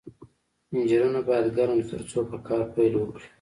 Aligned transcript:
انجنونه 0.73 1.19
باید 1.27 1.47
ګرم 1.57 1.79
شي 1.81 1.85
ترڅو 1.89 2.19
په 2.29 2.37
کار 2.47 2.61
پیل 2.73 2.93
وکړي 2.97 3.27